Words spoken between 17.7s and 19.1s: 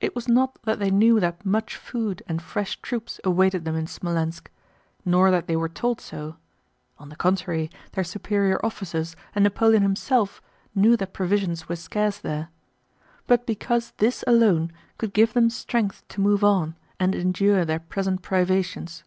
present privations.